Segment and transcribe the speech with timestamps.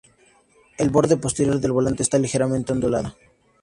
[0.79, 3.15] El borde posterior del volante está ligeramente ondulado.